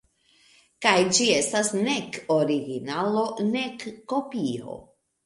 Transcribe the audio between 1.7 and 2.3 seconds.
nek